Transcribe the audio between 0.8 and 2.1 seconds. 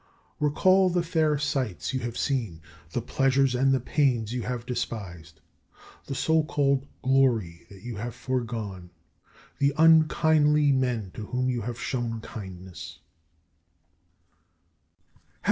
the fair sights you